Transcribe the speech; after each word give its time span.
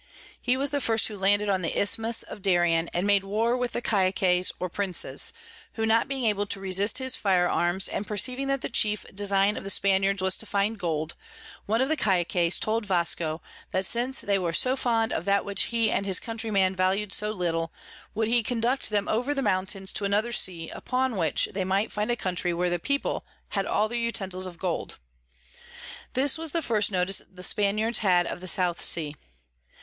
He 0.41 0.57
was 0.57 0.71
the 0.71 0.81
first 0.81 1.07
who 1.09 1.15
landed 1.15 1.47
on 1.47 1.61
the 1.61 1.77
Isthmus 1.79 2.23
of 2.23 2.41
Darien, 2.41 2.87
and 2.91 3.05
made 3.05 3.23
war 3.23 3.55
with 3.55 3.73
their 3.73 3.83
Caciques 3.83 4.51
or 4.59 4.67
Princes; 4.67 5.31
who 5.73 5.85
not 5.85 6.07
being 6.07 6.25
able 6.25 6.47
to 6.47 6.59
resist 6.59 6.97
his 6.97 7.15
Fire 7.15 7.47
Arms, 7.47 7.87
and 7.87 8.07
perceiving 8.07 8.47
that 8.47 8.61
the 8.61 8.69
chief 8.69 9.05
Design 9.13 9.55
of 9.57 9.63
the 9.63 9.69
Spaniards 9.69 10.19
was 10.19 10.35
to 10.37 10.47
find 10.47 10.79
Gold, 10.79 11.13
one 11.67 11.81
of 11.81 11.87
the 11.87 11.95
Caciques 11.95 12.57
told 12.59 12.83
Vasco, 12.87 13.43
that 13.69 13.85
since 13.85 14.21
they 14.21 14.39
were 14.39 14.53
so 14.53 14.75
fond 14.75 15.13
of 15.13 15.25
that 15.25 15.45
which 15.45 15.65
he 15.65 15.91
and 15.91 16.07
his 16.07 16.19
Countrymen 16.19 16.75
valu'd 16.75 17.13
so 17.13 17.29
little, 17.29 17.71
he 18.15 18.19
would 18.37 18.45
conduct 18.47 18.89
them 18.89 19.07
over 19.07 19.35
the 19.35 19.43
Mountains 19.43 19.93
to 19.93 20.03
another 20.03 20.31
Sea, 20.31 20.71
upon 20.71 21.15
which 21.15 21.47
they 21.53 21.63
might 21.63 21.91
find 21.91 22.09
a 22.09 22.15
Country 22.15 22.55
where 22.55 22.71
the 22.71 22.79
People 22.79 23.23
had 23.49 23.67
all 23.67 23.87
their 23.87 23.99
Utensils 23.99 24.47
of 24.47 24.57
Gold. 24.57 24.97
This 26.13 26.39
was 26.39 26.53
the 26.53 26.63
first 26.63 26.89
notice 26.91 27.21
the 27.31 27.43
Spaniards 27.43 27.99
had 27.99 28.25
of 28.25 28.41
the 28.41 28.47
South 28.47 28.81
Sea. 28.81 29.13